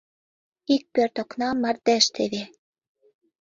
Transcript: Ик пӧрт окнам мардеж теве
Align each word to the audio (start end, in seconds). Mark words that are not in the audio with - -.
Ик 0.73 0.83
пӧрт 0.93 1.15
окнам 1.23 1.55
мардеж 1.63 2.05
теве 2.15 2.43